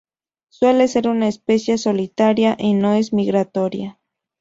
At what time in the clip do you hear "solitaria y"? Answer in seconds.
1.77-2.73